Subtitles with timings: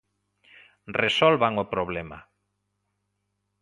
[1.01, 2.19] Resolvan o problema.